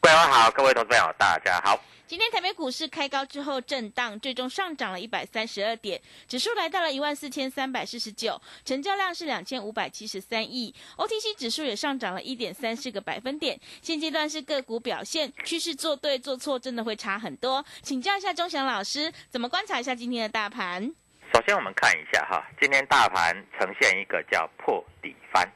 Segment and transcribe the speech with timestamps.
[0.00, 1.78] 桂花好，各位投资朋友大家好。
[2.06, 13.60] 今天台北股市开高之后震荡，最终上涨了一百三十二点，指数来到了一万四千三百四十九，成交量是两千五百七十三亿，OTC 指数也上涨了一点三四个百分点。
[13.82, 17.62] 现阶段是个股表现，趋势做对做错真的会差很多。
[17.82, 20.90] 请教一下钟祥老师，怎么观察一下今天的大盘？
[21.34, 25.46] 首先我们看一下哈，今天大盘呈现一个叫破底翻，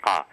[0.00, 0.26] 啊，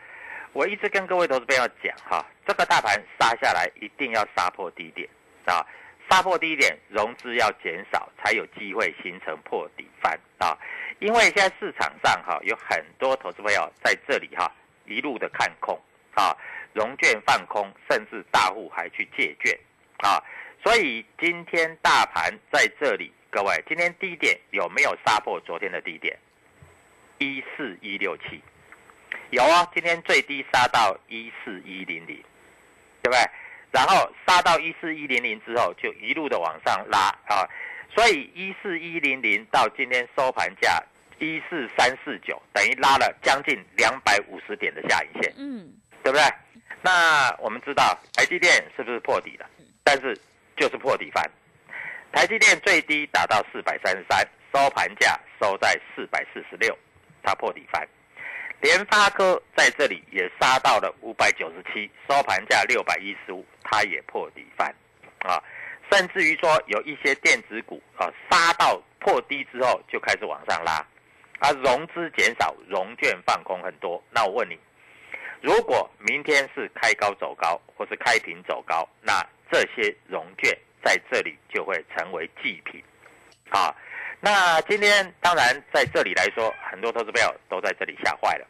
[0.57, 5.07] 我一直跟各位投资朋友讲哈，这个大盘杀下来一定要杀破低点
[5.45, 5.63] 啊，
[6.09, 10.57] 杀破低点，融资要减少，才有机会形成破底翻啊。
[10.97, 14.51] 因为现在市场上哈有很多投资朋友在这里哈
[14.87, 15.79] 一路的看空
[16.15, 16.35] 啊，
[16.73, 19.55] 融券放空，甚至大户还去借券
[19.97, 20.17] 啊，
[20.63, 26.17] 所以今天大盘在这里，各位今天低点有没有杀破昨天的低点？
[27.19, 28.41] 一四一六七，
[29.29, 32.23] 有啊，今天最低杀到一四一零零，
[33.01, 33.19] 对不对？
[33.71, 37.47] 然后杀到一四一零零之后，就一路的往上拉啊，
[37.93, 40.81] 所以一四一零零到今天收盘价
[41.19, 45.73] 一四三四九，等于拉了将近两百五十点的下影线，嗯，
[46.03, 46.23] 对不对？
[46.81, 49.45] 那我们知道台积电是不是破底了？
[49.83, 50.17] 但是
[50.55, 51.29] 就是破底翻，
[52.13, 56.77] 台积电最低达到四百三十三，收盘价收在四百四十六，
[57.21, 57.85] 它破底翻。
[58.59, 64.73] 联发科在这里也杀到了五百九十七，收盘价六百一十五，它也破底翻，
[65.19, 65.41] 啊，
[65.91, 70.83] 甚至于说有一些电子股啊杀到破低之后就开始往上拉，
[71.39, 74.03] 啊，融资减少，融券放空很多。
[74.09, 74.57] 那我问你，
[75.39, 82.83] 如果明天是开高走高，或是开平走高，那这些融券在这里就会成为祭品，
[83.49, 83.73] 啊。
[84.19, 88.47] 那今天当然在这里来说，很多投资朋友都在这里吓坏了，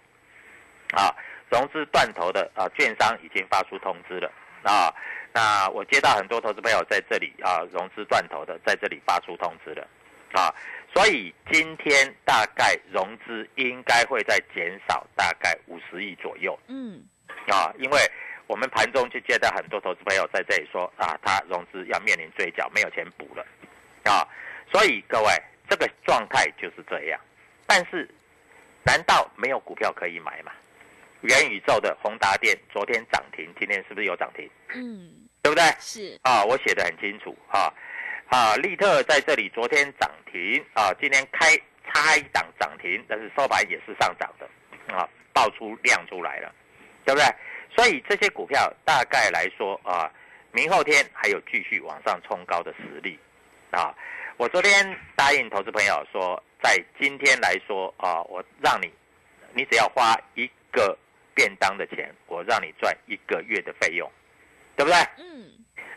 [0.94, 1.14] 啊，
[1.50, 4.32] 融资断头的啊，券商已经发出通知了
[4.64, 4.94] 啊。
[5.34, 9.86] 那我接到很多投资朋友在这里啊，融资断头的在这里发出通知了，
[10.32, 10.56] 啊，
[10.96, 17.04] 所以今天大概融资应该会在减少大概五十亿左右，嗯，
[17.50, 18.00] 啊，因为
[18.48, 23.46] 我们盘中就接到很多投资朋友在这里说啊，他融资要面临追缴，没有钱补了，
[24.10, 24.26] 啊，
[24.72, 25.30] 所以各位。
[25.70, 27.20] 这个状态就是这样，
[27.66, 28.10] 但是
[28.84, 30.52] 难道没有股票可以买吗？
[31.22, 34.50] 元宇宙的宏达电昨天涨停，今天是不是有涨停？
[34.74, 35.64] 嗯，对不对？
[35.80, 37.74] 是啊，我写的很清楚啊
[38.30, 41.58] 啊，利特在这里昨天涨停啊，今天开
[41.92, 46.54] 差一档涨停，但是收盘也是上涨的啊，爆出量出来了，
[47.04, 47.26] 对不对？
[47.76, 50.10] 所以这些股票大概来说啊，
[50.52, 53.20] 明后天还有继续往上冲高的实力
[53.72, 53.94] 啊。
[54.38, 58.88] 我昨天答应投资朋友说，在今天来说啊，我让你，
[59.52, 60.96] 你只要花一个
[61.34, 64.08] 便当的钱，我让你赚一个月的费用，
[64.76, 65.00] 对不对？
[65.18, 65.52] 嗯，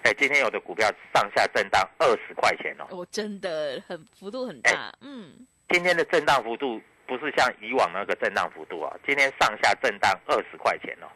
[0.04, 11.06] 哎，今天有的股票上下震荡二十块钱哦，我真的很幅度很大，嗯，今天的震荡幅度不是像以往那个震荡幅度啊，今天上下震荡二十块钱哦。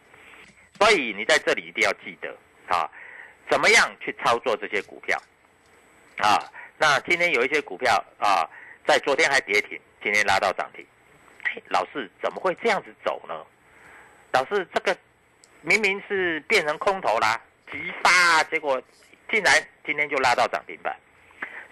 [0.78, 2.36] 所以你在这里一定要记得
[2.68, 2.86] 啊，
[3.48, 5.18] 怎么样去操作这些股票
[6.18, 6.36] 啊？
[6.78, 8.48] 那今天有一些股票啊，
[8.86, 10.84] 在昨天还跌停，今天拉到涨停。
[11.68, 13.34] 老师怎么会这样子走呢？
[14.32, 14.96] 老师，这个
[15.60, 17.40] 明明是变成空头啦，
[17.70, 18.82] 急杀，结果
[19.30, 19.54] 竟然
[19.86, 20.96] 今天就拉到涨停板。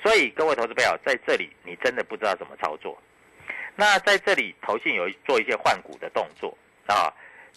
[0.03, 2.97] 所以各位投资朋友在这里，你真的不知道怎么操作。
[3.75, 6.57] 那在这里，投信有做一些换股的动作
[6.87, 7.13] 啊。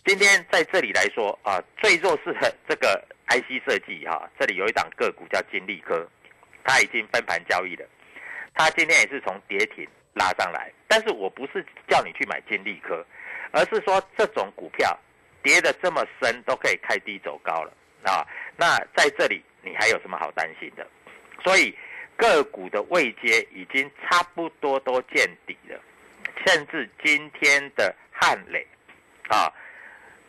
[0.06, 6.07] 今天在这里来说啊，最弱势的这个 IC 设计哈，这里有一档个股叫金利科，
[6.65, 7.85] 它已经分盘交易了。
[8.53, 13.06] 它今天也是从跌停拉上来，但是我不是叫你去买金利科，
[13.51, 14.97] 而是说这种股票
[15.41, 17.71] 跌的这么深都可以开低走高了
[18.03, 18.27] 啊。
[18.57, 20.85] 那在这里你还有什么好担心的？
[21.44, 21.77] 所以
[22.17, 25.79] 个股的位阶已经差不多都见底了，
[26.45, 28.65] 甚至今天的汉磊
[29.29, 29.51] 啊。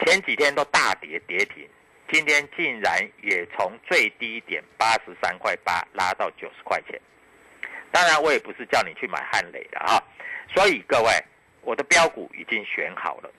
[0.05, 1.67] 前几天都大跌跌停，
[2.11, 7.01] 今天竟然也从最低点八十三块八拉到九十块钱。
[7.91, 10.03] 当然，我也不是叫你去买汉磊的啊。
[10.55, 11.11] 所以各位，
[11.63, 13.31] 我的标股已经选好了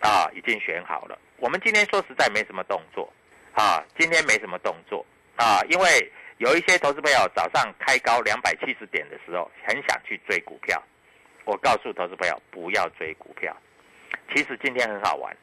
[0.00, 1.18] 啊，已经选好了。
[1.38, 3.12] 我们今天说实在没什么动作
[3.54, 5.04] 啊，今天没什么动作
[5.36, 10.80] 啊，因为有一些投资朋友早上开高两百七十点的时候，很想去追股票。
[11.44, 13.54] 我告诉投资朋友，不要追股票。
[14.32, 15.36] 其实今天很好玩。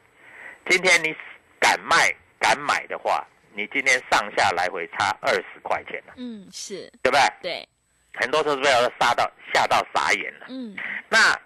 [0.68, 1.14] 今天你
[1.60, 3.24] 敢卖敢买的话，
[3.54, 6.12] 你今天上下来回差二十块钱了。
[6.16, 7.20] 嗯，是对不对？
[7.40, 7.68] 对，
[8.14, 10.46] 很多投资者都杀到吓到傻眼了。
[10.48, 10.76] 嗯，
[11.08, 11.38] 那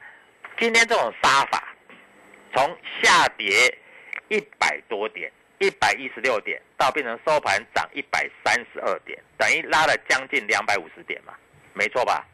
[0.59, 1.63] 今天这种杀法，
[2.55, 3.79] 从下跌
[4.29, 11.35] 一百多点，一百一十六点，到变成收盘涨一百三十二点，等于拉了将近两百五十点嘛，
[11.75, 12.27] 没错吧？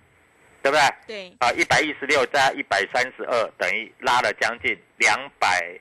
[0.62, 0.94] 对不对？
[1.06, 1.36] 对。
[1.40, 5.76] 啊，一百一十六加一百三十二，等于拉了将近两百。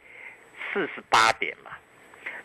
[0.74, 1.72] 四十八点嘛，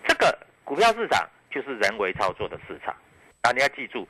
[0.06, 2.94] 这个股票市场就是人为操作的市场
[3.42, 3.50] 啊！
[3.52, 4.06] 你要记住，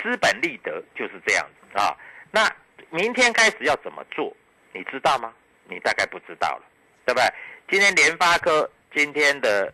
[0.00, 1.96] 资本利得就是这样子啊。
[2.30, 2.48] 那
[2.90, 4.34] 明天开始要怎么做，
[4.72, 5.32] 你知道吗？
[5.68, 6.62] 你大概不知道了，
[7.04, 7.26] 对不对？
[7.70, 9.72] 今天联发科、今天的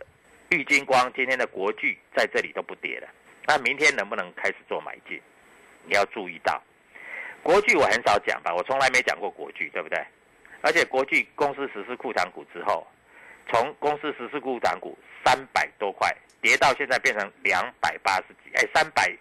[0.49, 3.07] 玉金光、今天的国巨在这里都不跌了，
[3.45, 5.21] 那明天能不能开始做买进？
[5.85, 6.61] 你要注意到，
[7.43, 10.03] 国巨我很少讲吧，我从来没讲过国巨，对不对？
[10.61, 12.87] 而且国巨公司实施库藏股之后。
[13.49, 19.11] 从公司实施股涨股三百多块跌到现在变成两百八十几，哎，三百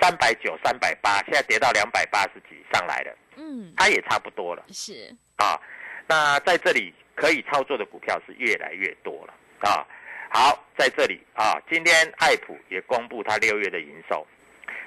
[0.00, 5.14] 三百九三百八，现在跌到两百八十几上来了，嗯，它也差不多了，是。
[5.36, 5.58] 啊，
[6.06, 9.34] 那在这里可以操作的股票是越来越多了。
[9.60, 9.86] 啊。
[10.34, 14.26] 好，在这里啊，今天爱普也公布它六月的营收，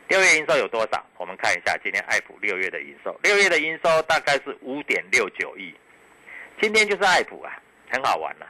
[0.08, 1.06] 六月营收有多少？
[1.18, 5.72] 我们看一下今天爱普六月的营收，六月的营收大概是五点六九亿，
[6.60, 7.62] 今天就是爱普啊，
[7.92, 8.48] 很好玩了。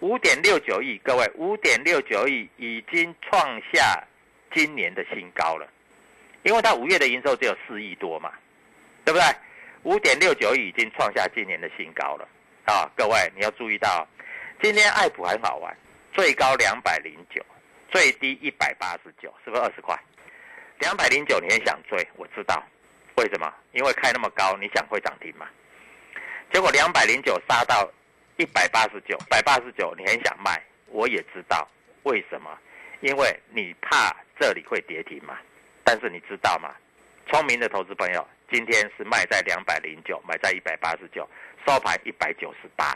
[0.00, 4.04] 五点六九亿，各位，五点六九亿已经创下
[4.52, 5.66] 今年的新高了，
[6.42, 8.30] 因为它五月的营收只有四亿多嘛，
[9.06, 9.26] 对不对？
[9.84, 12.28] 五点六九亿已经创下今年的新高了
[12.66, 12.90] 啊！
[12.94, 14.06] 各位你要注意到，
[14.62, 15.74] 今天爱普很好玩，
[16.12, 17.42] 最高两百零九，
[17.90, 19.98] 最低一百八十九，是不是二十块？
[20.80, 22.62] 两百零九你很想追，我知道，
[23.16, 23.50] 为什么？
[23.72, 25.46] 因为开那么高，你想会涨停嘛？
[26.52, 27.90] 结果两百零九杀到。
[28.36, 31.66] 一百八十九，百八十九，你很想卖，我也知道
[32.02, 32.50] 为什么，
[33.00, 35.38] 因为你怕这里会跌停嘛。
[35.82, 36.74] 但是你知道吗？
[37.28, 41.26] 聪明的投资朋友，今天是卖在两百零九，买在一百八十九，
[41.66, 42.92] 收盘一百九十八，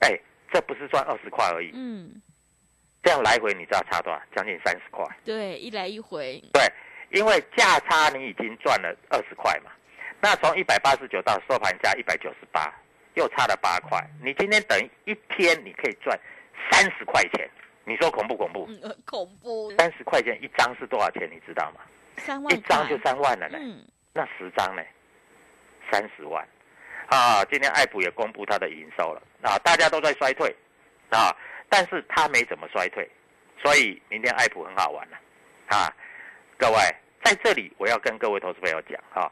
[0.00, 0.18] 哎，
[0.52, 1.70] 这不是赚二十块而已。
[1.74, 2.22] 嗯，
[3.02, 4.22] 这样来回你知道差多少？
[4.34, 5.04] 将近三十块。
[5.24, 6.42] 对，一来一回。
[6.52, 6.62] 对，
[7.10, 9.70] 因为价差你已经赚了二十块嘛。
[10.20, 12.72] 那从一百八十九到收盘价一百九十八。
[13.14, 16.18] 又差了八块，你今天等一天你可以赚
[16.70, 17.48] 三十块钱，
[17.84, 18.66] 你说恐怖恐怖？
[19.04, 19.70] 恐怖！
[19.76, 21.28] 三十块钱一张是多少钱？
[21.30, 21.80] 你知道吗？
[22.16, 22.56] 三万。
[22.56, 23.58] 一张就三万了呢。
[23.60, 23.84] 嗯。
[24.12, 24.82] 那十张呢？
[25.90, 26.46] 三十万。
[27.08, 30.54] 啊，今天爱普也公布它的营收了啊，大家都在衰退
[31.10, 31.36] 啊，
[31.68, 33.06] 但是它没怎么衰退，
[33.62, 35.18] 所以明天爱普很好玩了
[35.66, 35.92] 啊。
[36.56, 36.76] 各位
[37.22, 39.30] 在这里我要跟各位投资朋友讲啊，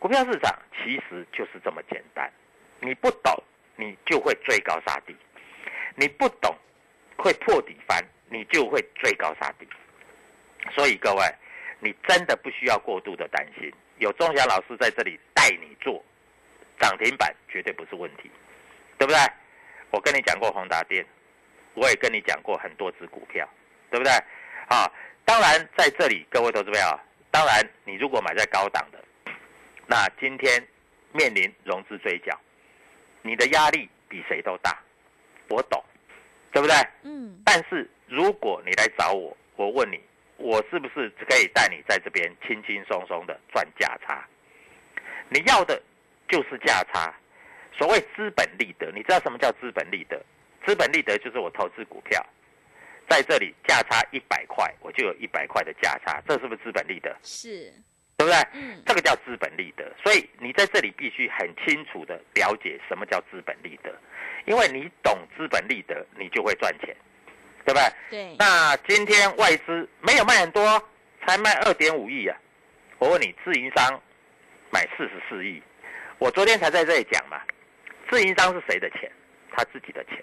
[0.00, 2.28] 股票市场其实就是这么简单。
[2.80, 3.32] 你不懂，
[3.76, 5.14] 你就会追高杀低；
[5.94, 6.54] 你不懂，
[7.16, 9.68] 会破底翻，你就会追高杀低。
[10.72, 11.24] 所以各位，
[11.78, 13.72] 你真的不需要过度的担心。
[13.98, 16.02] 有钟祥老师在这里带你做
[16.78, 18.30] 涨停板，绝对不是问题，
[18.98, 19.18] 对不对？
[19.90, 21.04] 我跟你讲过宏达电，
[21.74, 23.48] 我也跟你讲过很多只股票，
[23.90, 24.12] 对不对？
[24.68, 24.90] 啊，
[25.24, 29.02] 当然在这里，各位投资朋友，当然你如果买在高档的，
[29.86, 30.66] 那今天
[31.12, 32.38] 面临融资追缴。
[33.22, 34.78] 你的压力比谁都大，
[35.48, 35.82] 我懂，
[36.52, 36.74] 对不对？
[37.02, 40.00] 嗯，但是如果你来找我，我问你，
[40.36, 44.26] 我是不是可以带你在这边轻轻松松的赚价差？
[45.28, 45.80] 你要的
[46.28, 47.14] 就是价差，
[47.76, 50.20] 所谓资本利得，你知道什么叫资本利得？
[50.66, 52.24] 资本利得就是我投资股票，
[53.08, 57.16] 在这里价差一百块，我就有一百块的价差，这是不是资本利得？
[57.22, 57.72] 是，
[58.20, 58.36] 对不对？
[58.52, 63.90] 嗯，这个叫资本利得，所以你在这里必须很清楚的了解什么叫资本利得，
[64.44, 66.94] 因为你懂资本利得，你就会赚钱，
[67.64, 67.82] 对不对？
[68.10, 70.62] 对，那今天外资没有卖很多，
[71.26, 72.36] 才卖二点五亿啊！
[72.98, 73.98] 我问你，自营商
[74.70, 75.62] 买四十四亿，
[76.18, 77.40] 我昨天才在这里讲嘛，
[78.10, 79.10] 自营商是谁的钱？
[79.50, 80.22] 他自己的钱，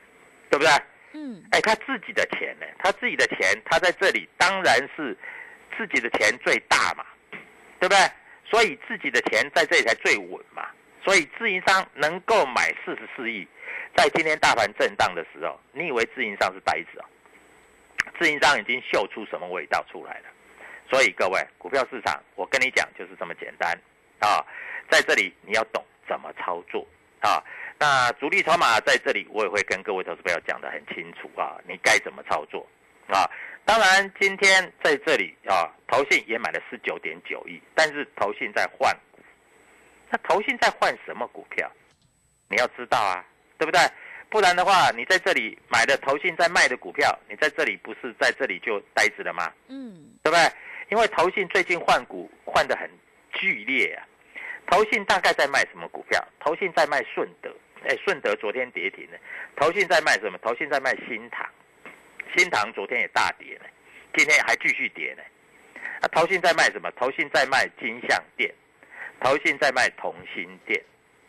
[0.52, 0.72] 对不对？
[1.14, 2.66] 嗯，哎，他自己的钱呢？
[2.78, 5.18] 他自己的钱，他在这里当然是
[5.76, 7.04] 自己的钱最大嘛，
[7.80, 7.98] 对不对？
[8.46, 10.66] 所以自己的钱在这里才最稳嘛。
[11.04, 13.48] 所以自营商能够买四十四亿，
[13.96, 17.06] 在今天大盘震荡的时候，你以为自营商是呆子啊？
[18.20, 20.26] 自营商已经嗅出什么味道出来了。
[20.90, 23.78] 所以各位，股票市场，我跟你讲就是这么简单
[24.20, 24.44] 啊，
[24.90, 26.86] 在这里你要懂怎么操作
[27.22, 27.44] 啊。
[27.80, 32.66] 那主力筹码在这里，我也会跟各位投资朋友讲得很清楚啊，你该怎么操作
[33.08, 33.30] 啊？
[33.68, 38.96] 当然，今天在这里啊，投信也买了十九点九亿，但是投信在换，
[40.10, 41.70] 那投信在换什么股票？
[42.50, 43.26] 你要知道啊，
[43.58, 43.82] 对不对？
[44.30, 49.52] 不然的话，你在这里买的投信在卖的股票，你在这里不是在这里就呆着了吗？
[49.68, 50.50] 嗯，对不对？
[50.90, 52.90] 因为投信最近换股换的很
[53.34, 54.08] 剧烈啊。
[54.72, 56.26] 投信大概在卖什么股票？
[56.40, 59.18] 投信在卖顺德，哎，顺德昨天跌停了。
[59.58, 60.38] 投信在卖什么？
[60.38, 61.46] 投信在卖新塘，
[62.36, 63.66] 新塘昨天也大跌呢，
[64.16, 65.24] 今天还继续跌呢。
[66.02, 66.92] 那投信在卖什么？
[66.92, 68.54] 投信在卖金象店，
[69.20, 70.84] 投信在卖同心店，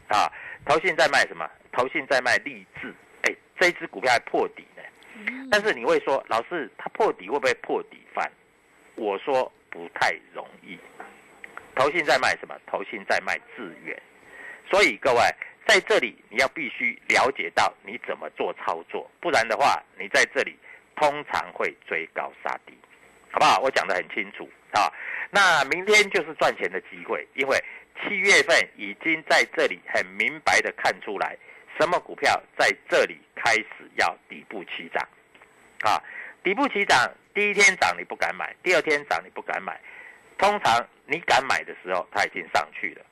[0.08, 0.30] 啊，
[0.66, 1.48] 投信在卖什么？
[1.72, 4.82] 投信在卖励志，哎，这只股票还破底呢。
[5.50, 8.30] 但是你会说，老师，它破底会不会破底翻？
[8.94, 10.78] 我说不太容易。
[11.74, 12.54] 投信在卖什么？
[12.66, 14.00] 投信在卖资源，
[14.70, 15.20] 所以各位
[15.66, 20.58] 在这里你要必须了解到你怎么做操作，不然的话，你在这里
[20.98, 22.76] 通常会追高杀低，
[23.30, 23.60] 好不好？
[23.60, 24.92] 我讲得很清楚啊。
[25.30, 27.56] 那明天就是赚钱的机会，因为
[28.02, 31.36] 七月份已经在这里很明白的看出来，
[31.78, 35.08] 什么股票在这里开始要底部起涨，
[35.82, 36.02] 啊，
[36.42, 39.80] 底部起涨，第一天涨你不敢买，第二天涨你不敢买，
[40.36, 43.04] 通常你敢买的时候，它已经上去了。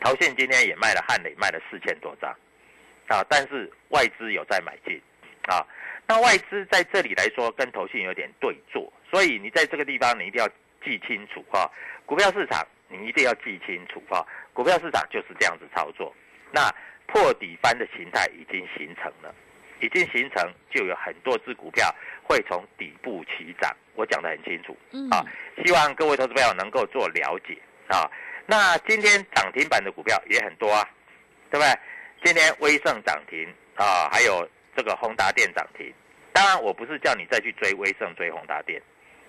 [0.00, 2.30] 投信今天也卖了汉磊，卖了四千多张，
[3.08, 5.00] 啊，但是外资有在买进，
[5.48, 5.66] 啊，
[6.06, 10.48] 那外资在这里来说跟投信有点对坐，所以你在这个地方你一定要
[10.84, 11.70] 记清楚哈、
[12.04, 16.14] 股票市场你一定要记清楚哈、股票市场就是这样子操作。
[16.52, 16.72] 那
[17.06, 19.34] 破底翻的形态已经形成了，
[19.80, 23.74] 已经形成，就有很多只股票会从底部起涨。
[23.94, 25.24] 我讲得很清楚，嗯，啊，
[25.64, 27.56] 希望各位投资朋友能够做了解
[27.88, 28.08] 啊。
[28.46, 30.88] 那今天涨停板的股票也很多啊，
[31.50, 31.78] 对不对？
[32.24, 35.92] 今天威盛涨停啊，还有这个宏达电涨停。
[36.32, 38.80] 当然，我不是叫你再去追威盛、追宏达电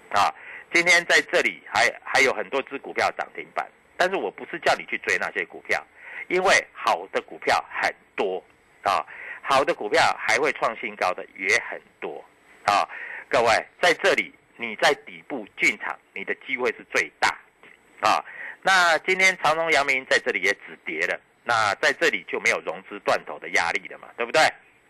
[0.09, 0.27] 啊。
[0.73, 5.81] 今天在这里还还有很多只股票涨停板，但是我不是叫你去追那些股票，
[6.27, 8.43] 因为好的股票很多
[8.83, 9.05] 啊，
[9.41, 12.21] 好的股票还会创新高的也很多
[12.65, 12.83] 啊。
[13.29, 13.49] 各位
[13.81, 17.29] 在这里你在底部进场，你的机会是最大
[18.01, 18.23] 啊。
[18.61, 24.41] 那今天长荣、阳明在这里也止跌了，那在这里就没有融资断头的压力了嘛，对不对？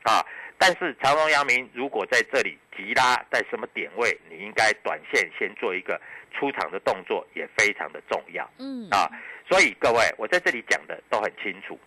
[0.03, 0.25] 啊，
[0.57, 5.99] 但是长荣、阳明如果在这里急拉，在什么点位，你应该短线先做一个
[6.33, 9.09] 出场的动作，也非常的重要嗯，啊。
[9.47, 11.79] 所以各位，我在这里讲的都很清楚，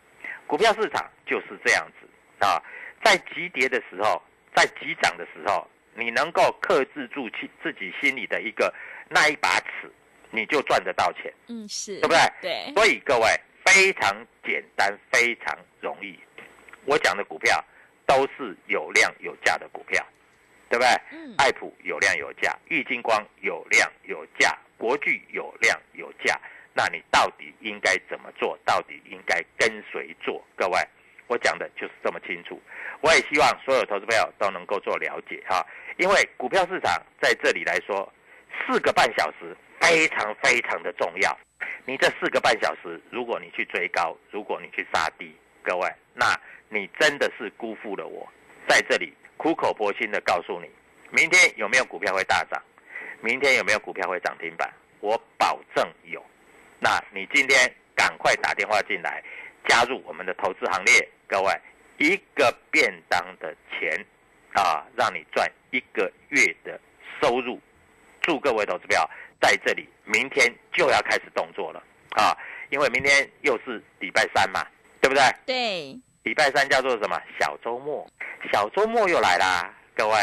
[0.47, 2.09] 股票市场就是这样子
[2.47, 2.63] 啊，
[3.05, 4.23] 在急跌的时候，
[4.55, 8.73] 在急涨的时候，你能够克制住其自己心里的一个
[9.09, 9.93] 那一把尺，
[10.31, 11.33] 你就赚得到钱。
[11.49, 12.21] 嗯，是，对不对？
[12.41, 13.29] 对，所以各位
[13.67, 16.19] 非常简单，非常容易。
[16.87, 17.63] 我讲的股票
[18.11, 20.05] 都是有量有价的股票，
[20.69, 20.89] 对不对？
[21.13, 26.37] 嗯，爱普有量有价，玉金光有量有价，国巨有量有价。
[26.75, 28.59] 那你到底应该怎么做？
[28.65, 30.45] 到底应该跟谁做？
[30.57, 30.81] 各位，
[31.29, 32.61] 我讲的就是这么清楚。
[33.01, 35.65] 我也希望所有投资朋友都能够做了解哈，
[35.97, 38.13] 因为股票市场在这里来说，
[38.67, 41.39] 四个半小时非常非常的重要。
[41.87, 46.27] 你这四个半小时，如果你去追高，如果你去杀低，各位，那
[46.71, 48.27] 你真的是辜负了我。
[48.67, 50.71] 在这里苦口婆心的告诉你，
[51.11, 52.63] 明天有没有股票会大涨？
[53.21, 54.73] 明天有没有股票会涨停板？
[55.01, 56.25] 我保证有。
[56.79, 59.23] 那你今天赶快打电话进来，
[59.69, 61.53] 加入我们的投资行列，各位，
[61.99, 63.93] 一个便当的钱
[64.55, 66.81] 啊，让你赚一个月的
[67.21, 67.61] 收入。
[68.23, 69.09] 祝各位投资票
[69.41, 72.37] 在这里，明天就要开始动作了啊！
[72.69, 74.65] 因为明天又是礼拜三嘛，
[75.01, 75.23] 对不对？
[75.45, 77.19] 对，礼拜三叫做什么？
[77.39, 78.07] 小周末，
[78.53, 80.15] 小周末又来啦，各位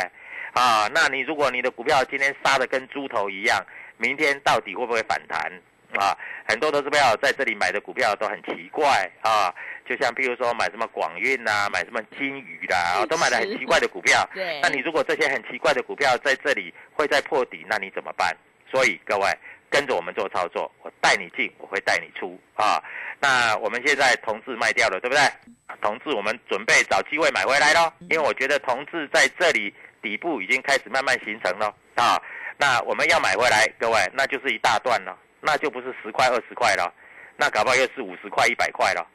[0.53, 0.87] 啊！
[0.93, 3.59] 那你如果你的股票今天杀的跟猪头一样，
[3.97, 5.51] 明天到底会不会反弹
[5.99, 6.15] 啊？
[6.47, 9.53] 很多投资票在这里买的股票都很奇怪啊，
[9.89, 14.23] 就像譬如说买什么广运呐，买什么金鱼啦，都买的很奇怪的股票。
[14.35, 18.37] 对那你如果这些很奇怪的股票在这里会再破底，那你怎么办？
[18.69, 19.25] 所以各位
[19.69, 22.81] 跟着我们做操作，我带你进，我会带你出啊。
[23.19, 25.19] 那我们现在同志卖掉了，对不对？
[25.67, 32.21] 啊同志我们准备找机会买回来咯，因为我觉得同志在这里底部已经开始慢慢形成了啊。
[32.57, 36.93] 那我们要买回来，各位那就是一大段了，那就不是十块二十块了，
[37.35, 39.05] 那搞不好又是五十块一百块了。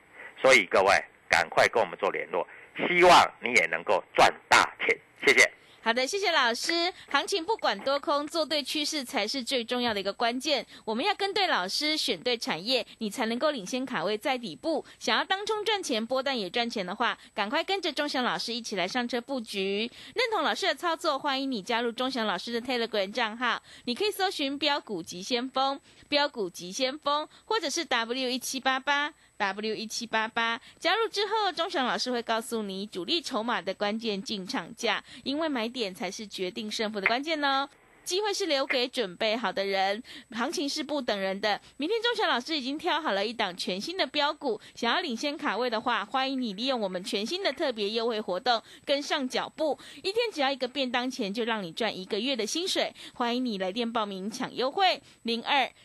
[0.41, 0.95] 所以各位
[1.29, 5.51] 赶快跟我们做联络，希望你也能够赚大钱，谢谢。
[5.85, 6.93] 好的，谢谢老师。
[7.11, 10.65] 行情不管多空，做对趋势才是最重要的一个关键。
[10.85, 14.85] 我们要跟对老师，选对产业，你才能够领先卡位在底部。
[15.01, 19.91] 想要当中赚钱，波段也赚钱的话，赶快跟着钟祥老师一起来上车布局。
[20.15, 29.13] 认同老师的操作，欢迎你加入钟祥老师的 Telegram 账号，你可以搜寻标股急先锋、标股急先锋，或者是 W 一七八八。
[29.43, 37.69] W 一七八八加入之后，钟祥老师会告诉你主力筹码的关键进场价，因为买点才是决定胜负的关键哦。
[38.05, 41.61] 机会是留给准备好的人，行情是不等人的。
[41.77, 52.93] 明天钟祥老师已经挑好了一档全新的标股，想要领先卡位的话，欢迎你利用我们全新的特别优惠活动跟上脚步，一天只要一个便当钱，就让你赚一个月的薪水。
[53.15, 55.71] 欢迎你来电报名抢优惠，零二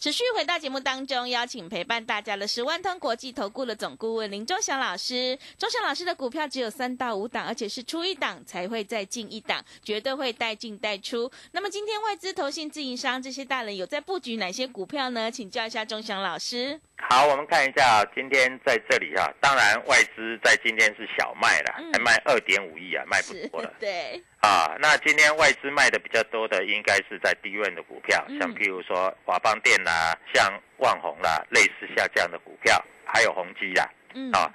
[0.00, 5.38] 持续回到节目当中，邀请陪伴大家的是万通国际投顾的总顾问林忠祥老师。
[5.58, 11.30] 忠祥老师的股票只有三到五档，而且是出一档才会再进一档，绝对会带进带出。
[11.52, 15.30] 那么今天外资、投信、自营商这些大人有在布局哪些股票呢？
[15.30, 16.80] 请教一下忠祥老师。
[17.08, 23.72] 好，我们看一下今天在这里啊，当然外资在今天是小卖了，嗯还卖二点五亿啊，卖不多了。
[23.80, 34.52] 对，啊，那今天外资卖的比较多的，应该是在低位的股票，嗯像譬如说华邦电啦，像万宏啦，类似像这样的股票，还有宏基啦，嗯，啊，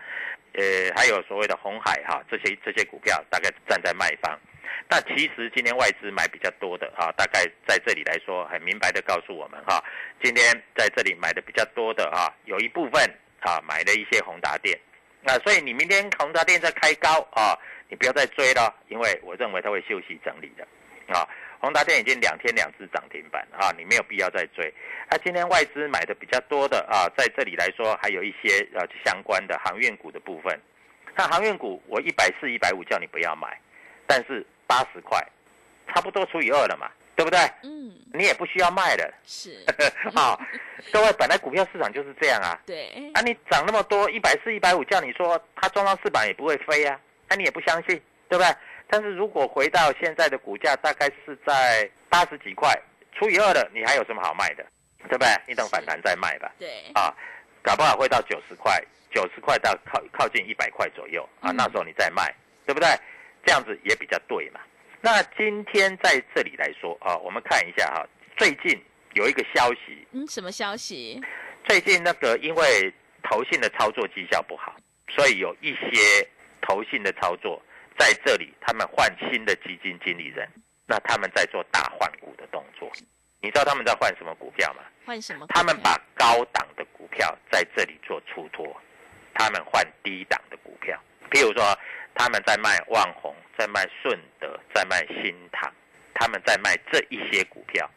[0.54, 0.64] 呃，
[0.96, 4.40] 还有所谓的红海哈，这些这些股票大概站在卖方。
[4.90, 9.84] 那其实今天外资买比较多的啊，大概在这里来说，很明白的告诉我们哈，
[10.24, 13.02] 今天在这里买的比较多的啊，有一部分
[13.40, 14.78] 啊买了一些宏达电。
[15.22, 17.58] 那所以你明天宏达电在开高啊，
[17.90, 20.68] 你不要再追了，因为我认为它会休息整理的
[21.14, 21.28] 啊。
[21.60, 24.72] 宏达电已经两天两次涨停板啊，你没有必要再追。
[25.10, 30.60] 那、今天外资买的比较多的啊，在这里来说还有一些呃相关的航运股的部分。
[31.16, 33.60] 那航运股我一百四、一百五叫你不要买，
[34.06, 35.20] 但是八十块，
[35.94, 37.40] 差不多除以二了嘛，对不对？
[37.64, 39.66] 嗯，你也不需要卖了是，
[40.16, 40.38] 啊。
[40.92, 42.60] 各位，本来股票市场就是这样啊。
[42.66, 47.00] 对，啊，你涨那么多，一百四、一百五，叫你说它撞到四板也不会飞啊，
[47.30, 48.48] 那、你也不相信，对不对？
[48.88, 52.72] 但是如果回到现在的股价，大概是在八十几块，
[53.14, 54.64] 除以二了，你还有什么好卖的，
[55.10, 55.28] 对不对？
[55.48, 57.12] 你等反弹再卖吧，对，啊，
[57.64, 58.80] 搞不好会到九十块，
[59.12, 62.32] 九十块到靠靠近一百块左右啊，嗯那时候你再卖，
[62.66, 62.88] 对不对？
[63.46, 64.60] 这样子也比较对嘛。
[65.02, 68.06] 那今天在这里来说啊，我们看一下哈、
[68.36, 71.22] 最近有一个消息，嗯，什么消息？
[71.68, 74.76] 最近那个因为投信的操作绩效不好，
[75.10, 76.28] 所以有一些
[76.62, 77.62] 投信的操作
[77.98, 80.50] 在这里，他们换新的基金经理人，
[80.88, 82.92] 那他们在做大换股的动作。
[83.42, 84.82] 你知道他们在换什么股票吗？
[85.06, 85.46] 换什么？
[85.50, 88.76] 他们把高档的股票在这里做出脱，
[89.36, 91.00] 他们换低档的股票。
[91.30, 91.64] 譬如说，
[92.16, 95.72] 他们在卖万宏，在卖顺德，在卖新唐，
[96.14, 97.88] 他们在卖这一些股票。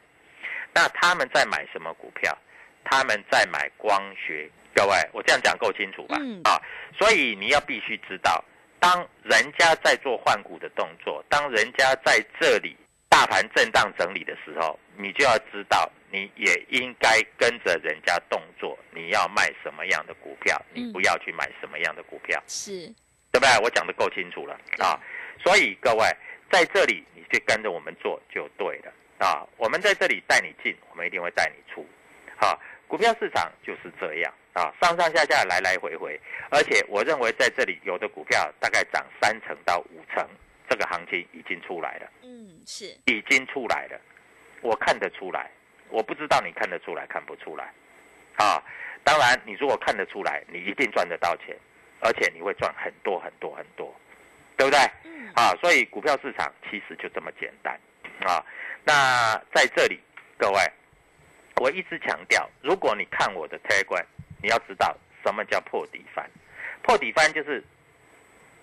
[0.74, 2.37] 那他们在买什么股票？
[2.85, 4.50] 他们在买光学。
[4.74, 6.16] 各位，我这样讲够清楚吧？
[6.20, 6.61] 嗯啊，
[6.96, 8.44] 所以你要必须知道，
[8.78, 12.76] 当人家在做换股的动作，当人家在这里
[13.09, 22.40] 大盘震荡整理的时候，你就要知道，你也应该跟着人家动作，你要卖什么样的股票，你嗯不要去买什么样的股票。
[22.46, 22.94] 是，
[23.38, 23.64] 对不对？
[23.64, 24.59] 我讲的够清楚了。
[24.79, 24.98] 啊，
[25.42, 26.05] 所以各位
[26.51, 28.92] 在这里你就跟着我们做就对了。
[29.18, 29.46] 啊。
[29.57, 31.87] 我们在这里带你进，我们一定会带你出。
[32.40, 34.35] 啊，股票市场就是这样。
[34.55, 36.18] 啊，上上下下来来回回，
[36.51, 40.27] 而且我认为在这里有的股票大概涨三成到五成，
[40.68, 44.01] 这个行情已经出来了，嗯，是，已经出来了，
[44.61, 45.48] 我看得出来，
[45.90, 47.72] 我不知道你看得出来看不出来。
[48.37, 48.61] 啊。
[49.05, 51.57] 当然，你如果看得出来，你一定赚得到钱，
[52.00, 53.94] 而且你会赚很多很多很多，
[54.56, 54.80] 对不对？
[55.04, 57.78] 嗯，啊，所以股票市场其实就这么简单
[58.20, 58.44] 啊。
[58.84, 60.00] 那在这里，
[60.38, 60.61] 各位，
[61.56, 64.04] 我一直强调，如果你看我的 Telegram，
[64.42, 66.28] 你要知道什么叫破底翻。
[66.82, 67.62] 破底翻就是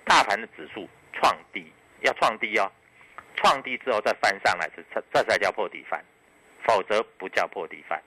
[0.05, 1.71] 大盘的指数创低，
[2.01, 2.71] 要创低哦，
[3.35, 6.03] 创低之后再翻上来，这这这才叫破底翻，
[6.63, 8.01] 否则不叫破底翻，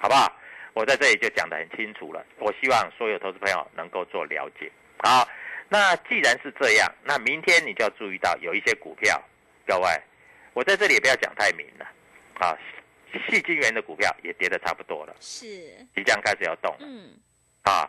[0.00, 0.34] 好不好？
[0.74, 2.24] 我在这里就讲得很清楚了。
[2.38, 4.70] 我希望所有投资朋友能够做了解。
[4.98, 5.28] 好，
[5.68, 9.20] 那既然是这样，那明天你就要注意到有一些股票，
[9.66, 9.88] 各位，
[10.52, 11.86] 我在这里也不要讲太明了
[12.38, 12.56] 啊。
[13.28, 15.46] 细晶圆的股票也跌得差不多了，是，
[15.94, 17.12] 即将开始要动了嗯，
[17.60, 17.86] 啊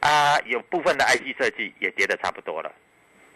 [0.00, 0.40] 啊！
[0.46, 2.74] 有部分的 IC 设计也跌得差不多了，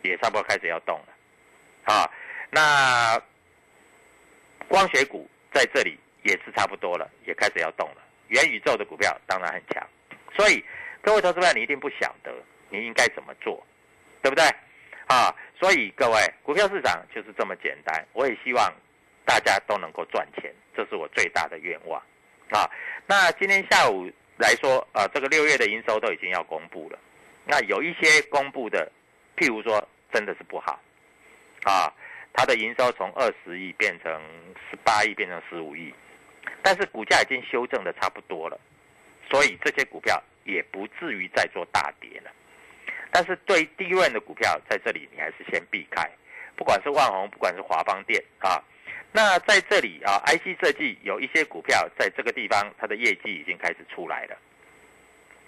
[0.00, 2.11] 也差不多开始要动了啊。
[2.50, 3.22] 那
[4.66, 8.02] 光学股在这里也是差不多了，也开始要动了。
[8.28, 9.86] 元宇宙的股票当然很强，
[10.34, 10.64] 所以
[11.00, 12.32] 各位投资者，你一定不晓得
[12.70, 13.64] 你应该怎么做，
[14.22, 14.44] 对不对？
[15.06, 18.04] 啊，所以各位，股票市场就是这么简单。
[18.12, 18.72] 我也希望
[19.24, 22.02] 大家都能够赚钱，这是我最大的愿望
[22.50, 22.68] 啊。
[23.06, 26.98] 那今天下午来说，啊，这个六月的营收都已经要公布了，
[27.44, 28.90] 那有一些公布的，
[29.36, 30.80] 譬如说真的是不好
[31.62, 31.92] 啊，
[32.32, 34.20] 它的营收从二十亿变成
[34.68, 35.94] 十八亿，变成十五亿。
[36.66, 38.59] 但是股价已经修正的差不多了，
[39.31, 42.31] 所以这些股票也不至于再做大跌了。
[43.12, 46.11] 但是对低润的股票，在这里你还是先避开，
[46.57, 48.61] 不管是万宏，不管是华邦电啊。
[49.12, 54.37] 那在这里啊，IC 设计有一些股票在这个地方，它的业绩已经开始出来了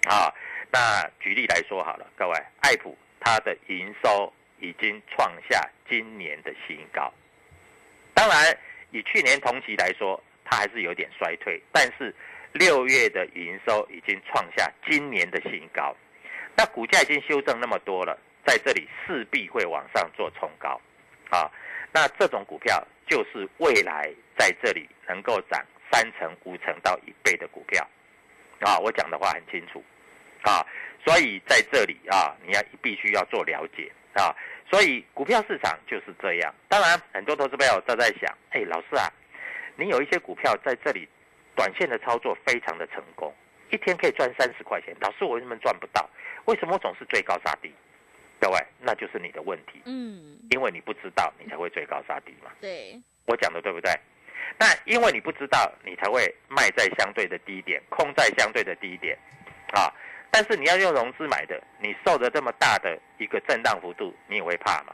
[0.07, 0.33] 啊。
[0.71, 7.13] 那举例来说好了，各位，爱普它的营收已经创下今年的新高，
[8.13, 8.57] 当然
[8.91, 10.17] 以去年同期来说。
[10.49, 12.13] 它还是有点衰退，但是
[12.53, 15.95] 六月的营收已经创下今年的新高，
[16.57, 20.81] 那股价已经修正那么多了，在这里势必会往上做冲高，
[21.29, 21.51] 啊，
[21.93, 27.87] 那这种股票就是未来在这里能够涨三成、五成到一倍的股票，
[28.61, 29.83] 啊，我讲的话很清楚，
[30.41, 30.65] 啊，
[31.05, 34.35] 所以在这里啊，你要必须要做了解啊，
[34.67, 36.51] 所以股票市场就是这样。
[36.67, 39.07] 当然，很多投资朋友都在想，哎，老师啊。
[39.79, 41.07] 你有一些股票在这里，
[41.55, 43.33] 短线的操作非常的成功，
[43.71, 44.93] 一天可以赚三十块钱。
[44.99, 46.07] 老师，我为什么赚不到？
[46.45, 47.73] 为什么我总是追高杀低？
[48.41, 49.81] 各位，那就是你的问题。
[49.85, 52.51] 嗯，因为你不知道，你才会追高杀低嘛。
[52.59, 53.89] 对，我讲的对不对？
[54.57, 59.17] 那因为你不知道，你才会卖在相对的低点，空在相对的低点，
[59.71, 59.87] 啊。
[60.29, 64.93] 但是你要用融资买的，你受着这么大的一个震荡幅度，你也会怕嘛？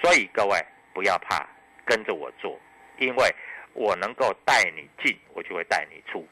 [0.00, 1.44] 所以各位不要怕，
[1.84, 2.56] 跟着我做，
[2.98, 3.34] 因为。
[3.74, 6.26] 我能够带你进，我就会带你出，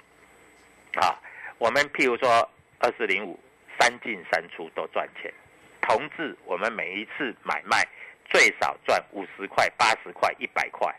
[1.01, 1.19] 啊，
[1.59, 2.49] 我们譬如说
[2.79, 3.39] 二四零五
[3.79, 5.33] 三进三出都赚钱，
[5.81, 7.87] 同志，我们每一次买卖
[8.27, 10.95] 最少赚五十块、八十块、一百块，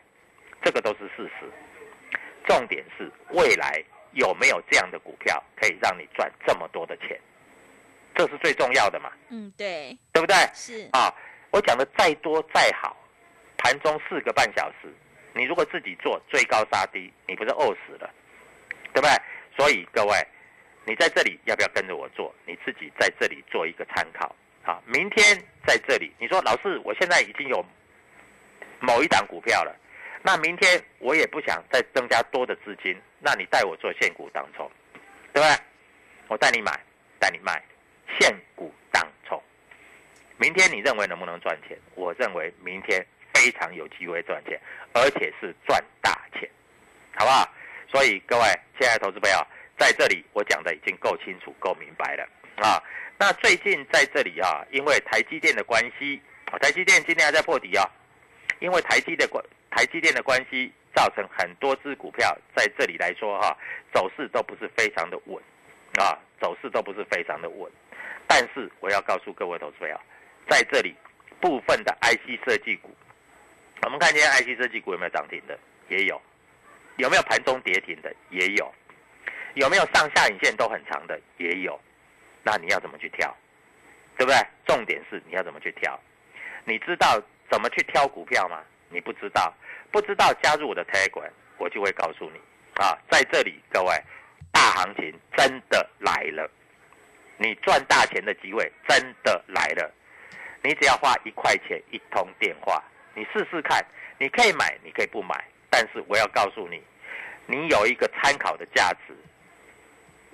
[0.64, 1.50] 这个都是事实。
[2.46, 7.20] 重点是未来有没有这样的股票可以让你赚这么多的钱，
[8.16, 9.12] 这是最重要的嘛？
[9.30, 10.36] 嗯，对，对不对？
[10.54, 11.14] 是，啊，
[11.52, 12.98] 我讲的再多再好，
[13.60, 14.92] 盘中四个半小时。
[15.34, 18.14] 你如果自己做追高杀低，你不是饿死了，
[18.94, 19.10] 对不对？
[19.58, 20.28] 所以各位，
[20.86, 22.34] 你在这里要不要跟着我做？
[22.46, 24.36] 你自己在这里做一个参考。
[24.64, 27.66] 好，明天在这里，你说老师，我现在已经有
[28.80, 29.74] 某一档股票了，
[30.22, 34.70] 那明天我也不想再增加多的资金，那你带我做现股当冲，
[35.34, 35.58] 对不对？
[36.28, 36.80] 我带你买，
[37.20, 37.64] 带你卖，
[38.20, 39.42] 现股当冲。
[40.38, 41.78] 明天你认为能不能赚钱？
[41.96, 43.06] 我认为明天。
[43.42, 44.60] 非常有机会赚钱，
[44.94, 46.48] 而且是赚大钱，
[47.16, 47.50] 好不好？
[47.90, 48.44] 所以各位
[48.80, 49.38] 亲爱的投资朋友，
[49.80, 52.24] 在这里我讲的已经够清楚、够明白了
[52.58, 52.78] 啊。
[53.18, 56.22] 那最近在这里啊，因为台积电的关系，
[56.62, 57.84] 台积电今天还在破底啊，
[58.60, 63.58] 因为台积的关台积电的关系，造成很多只股票在这里来说哈，
[63.92, 65.42] 走势都不是非常的稳
[65.98, 67.72] 啊，走势都不是非常的稳。
[68.28, 70.00] 但是我要告诉各位投资朋友，
[70.48, 70.96] 在这里
[71.40, 72.96] 部分的 IC 设计股，
[73.84, 75.58] 我们看今天 IC 设计股有没有涨停的？
[75.90, 76.22] 也有，
[76.98, 78.14] 有没有盘中跌停的？
[78.30, 78.74] 也有，
[79.56, 81.20] 有没有上下影线都很长的？
[81.38, 81.80] 也有。
[82.44, 83.36] 那你要怎么去挑？
[84.18, 84.38] 对不对？
[84.66, 86.00] 重点是你要怎么去挑？
[86.64, 88.62] 你知道怎么去挑股票吗？
[88.90, 89.54] 你不知道，
[89.92, 92.40] 不知道加入我的 Telegram，我就会告诉你
[92.76, 92.98] 啊。
[93.10, 93.94] 在这里，各位，
[94.52, 96.50] 大行情真的来了，
[97.38, 99.92] 你赚大钱的机会真的来了。
[100.62, 103.84] 你只要花一块钱一通电话，你试试看，
[104.18, 106.82] 你可以买，你可以不买，但是我要告诉你，
[107.46, 109.16] 你有一个参考的价值。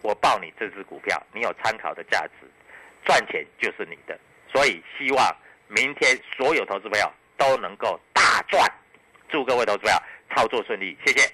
[0.03, 2.47] 我报你这只股票，你有参考的价值，
[3.03, 4.17] 赚钱就是你的。
[4.47, 5.35] 所以希望
[5.67, 8.71] 明天所有投资朋友都能够大赚，
[9.27, 9.97] 祝各位投资朋友
[10.35, 11.33] 操作顺利，谢谢。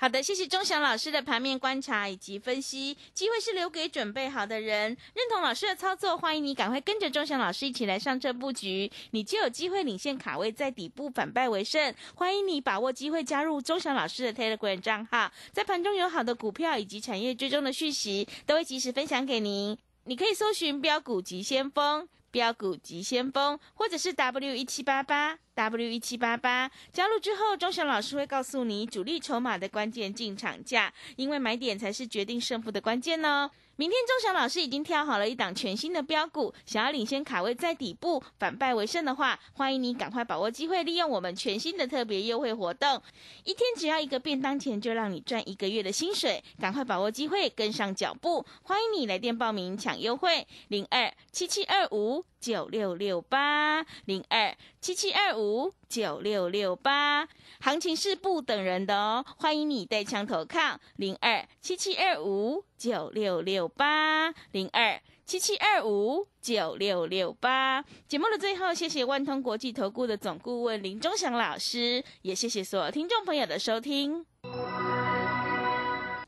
[0.00, 2.96] 好的，谢谢钟祥老师的盘面观察以及分析。
[3.12, 11.94] 机会是留给准备好的人，认同老师的操作，欢迎你赶快跟着钟祥老师一起来上车布局，你就有机会领先卡位，在底部反败为胜。
[12.14, 19.76] 欢迎你把握机会加入钟祥老师的 Telegram 账号，在盘中有好的股票以及产业追踪的讯息，都会及时分享给您。
[20.04, 22.08] 你可以搜寻标股及先锋。
[22.30, 33.50] 标股急先锋，或者是 W 一七八八 W 一七八八，加入之后，钟祥老师会告诉你主力筹码的关键进场价，因为买点才是决定胜负的关键哦。
[33.80, 43.00] 明天钟祥老师已经挑好了一档全新的标股，想要领先卡位在底部反败为胜的话，欢迎你赶快把握机会，利用我们全新的特别优惠活动，
[43.42, 57.28] 一天只要一个便当钱，就让你赚一个月的薪水，赶快把握机会，跟上脚步，欢迎你来电报名抢优惠，零二七七二五九六六八零二七七二五九六六八，
[57.60, 62.64] 行情是不等人的哦，欢迎你带枪投靠零二七七二五。
[62.80, 67.84] 九六六八零二七七二五九六六八。
[68.08, 74.24] 节目的最后，谢谢万通国际投顾的总顾问林忠祥老师，也谢谢所有听众朋友的收听。